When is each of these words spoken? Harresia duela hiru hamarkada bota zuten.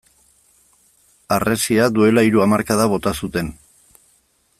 Harresia 1.35 1.85
duela 1.97 2.23
hiru 2.29 2.43
hamarkada 2.47 2.89
bota 2.95 3.13
zuten. 3.25 3.53